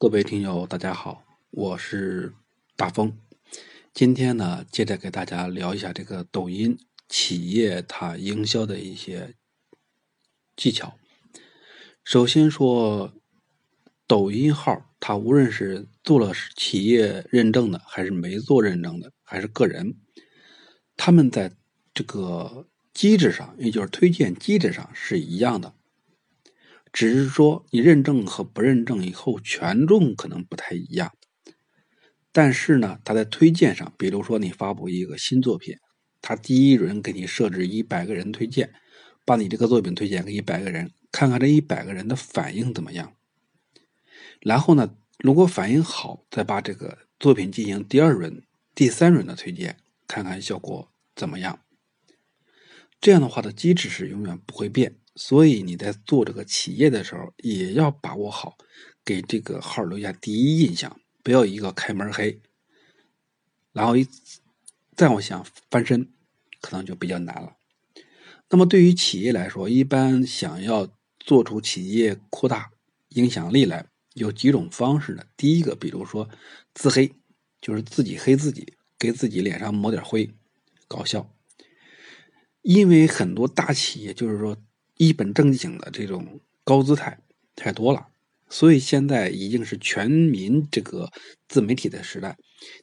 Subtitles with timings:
[0.00, 2.32] 各位听友，大家好，我是
[2.74, 3.18] 大风。
[3.92, 9.34] 今天呢，接着给大家聊一下这个抖音企业它营销的一些
[10.56, 10.96] 技巧。
[12.02, 13.12] 首先说，
[14.06, 19.96] 抖音号它无论是做了企业认证的，还是没做认证的，还是个人，
[20.96, 21.52] 他们在
[21.92, 25.74] 这个机制上，也就是推荐机制上是一样的。
[26.92, 31.12] 只是说你认证和不认证以后权重可能不太一样，
[32.32, 35.76] 但是呢，他在推荐上，比如说你发布一个新作品，
[36.20, 38.72] 他第一轮给你设置一百个人推荐，
[39.24, 43.14] 把你这个作品推荐给一百个人，看看这一百个人的反应怎么样。
[44.40, 48.42] 然后呢，如果反应好，再把这个作品进行第二轮、
[48.74, 49.76] 第三轮的推荐，
[50.08, 51.60] 看看效果怎么样。
[53.00, 54.99] 这样的话的机制是永远不会变。
[55.16, 58.56] 所以你在做这个企业的时候，也要把握好，
[59.04, 62.40] 给这个号留下第一印象，不要一个开门黑，
[63.72, 64.06] 然后一
[64.94, 66.08] 再往想翻身，
[66.60, 67.56] 可能就比较难了。
[68.48, 72.70] 那么对于企业来说，一般想要做出企业扩大
[73.10, 75.24] 影响力来，有几种方式呢？
[75.36, 76.30] 第一个，比如说
[76.72, 77.12] 自黑，
[77.60, 80.30] 就是自己黑自己，给自己脸上抹点灰，
[80.86, 81.34] 搞笑。
[82.62, 84.56] 因为很多大企业就是说。
[85.00, 87.18] 一本正经的这种高姿态
[87.56, 88.06] 太多了，
[88.50, 91.10] 所以现在已经是全民这个
[91.48, 92.36] 自媒体的时代。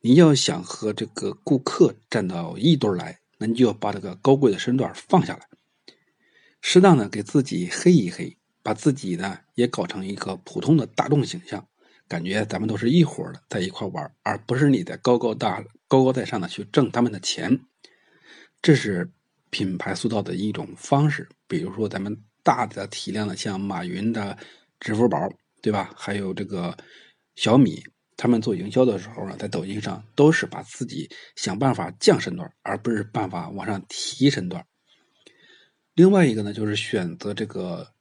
[0.00, 5.48] 你要想和这个顾客站到一堆来，那你就要把这个高贵的身段放下来，
[6.60, 11.66] 适当的给自己黑一黑，把自己呢也搞成一个普通的大众形象，
[12.06, 17.58] 感觉咱们都是一伙的，在一块玩，而不是你在高高大高高在上的去挣他们的钱，
[18.62, 19.10] 这是。
[19.54, 24.36] 品牌塑造的一种方式，比如说咱们大的体量的，像马云的
[24.80, 25.16] 支付宝，
[25.62, 25.94] 对吧？
[25.96, 26.76] 还有这个
[27.36, 27.80] 小米，
[28.16, 34.66] 他们做营销的时候呢，在抖音上都是把自己想办法降身段，而不是办法往上提身段。
[35.94, 37.92] 另外一个呢，就是选择这个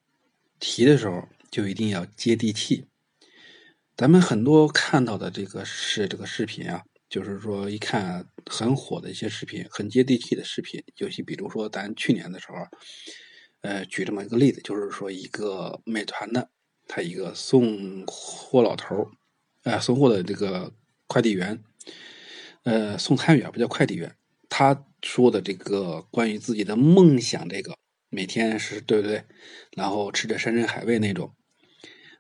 [0.60, 1.22] 提的时候，
[1.52, 2.88] 就一定要接地气。
[3.96, 6.82] 咱们很多看到的这个是这个视频啊。
[7.14, 12.56] 就是说，一看很火的一些视频，很接地气的视频，尤其比如说咱去年的时候，
[13.62, 16.50] 呃，举这么一个例子，就是说一个美团的，
[16.88, 19.12] 他一个送货老头
[19.64, 20.74] 儿，送货的这个
[21.06, 21.64] 快递员，
[22.64, 24.16] 呃，送餐员不叫快递员，
[24.50, 27.78] 他说的这个关于自己的梦想，这个
[28.10, 29.24] 每天是对不对？
[29.78, 31.36] 然后吃着山珍海味那种，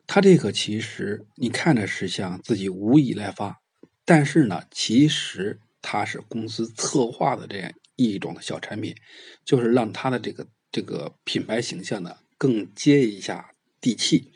[0.05, 3.62] 他这个其实你看着是像自己无以来发。
[4.05, 8.95] 但是呢，其实它是公司策划的这样一种小产品，
[9.45, 14.31] 就是让它的这个这个品牌形象呢更接一下地气。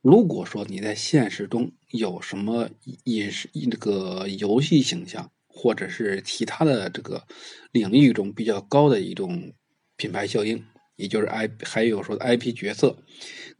[0.00, 2.70] 如果说你在现实中有什么
[3.04, 7.26] 饮食这个游戏形象，或者是其他的这个
[7.72, 9.52] 领域中比较高的一种
[9.96, 10.64] 品牌效应，
[10.96, 12.96] 也就是 I 还有说 IP 角色，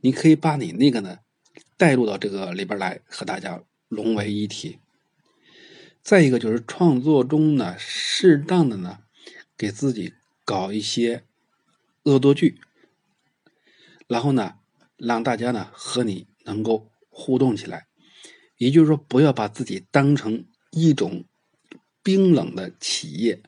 [0.00, 1.18] 你可以把你那个呢
[1.76, 3.62] 带入到这个里边来和大家。
[3.90, 4.78] 融为一体。
[6.00, 9.00] 再一个就是创作中呢，适当的呢，
[9.58, 10.14] 给自己
[10.46, 11.24] 搞一些
[12.04, 12.58] 恶作剧，
[14.06, 14.54] 然后呢，
[14.96, 17.86] 让大家呢和你能够互动起来。
[18.56, 21.24] 也就是说，不要把自己当成一种
[22.02, 23.42] 冰冷的企业，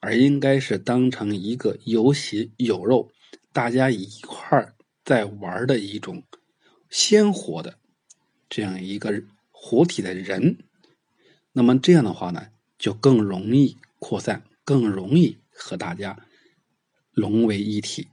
[0.00, 3.10] 而应该是当成一个有血有肉，
[3.52, 6.22] 大家一块儿在玩的一种
[6.88, 7.78] 鲜活的
[8.48, 9.22] 这样一个。
[9.60, 10.58] 活体的人，
[11.52, 12.46] 那么这样的话呢，
[12.78, 16.16] 就更容易扩散，更容易和大家
[17.10, 18.06] 融为一体。